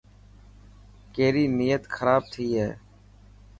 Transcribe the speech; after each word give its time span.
ڪيري 1.13 1.45
نيت 1.57 1.83
کراب 1.95 2.23
ٿي 2.33 2.45
هي. 2.57 2.69